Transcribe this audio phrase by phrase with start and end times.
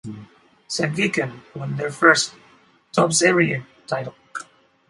[0.67, 2.33] Sandviken won their first
[2.91, 4.15] Toppserien title.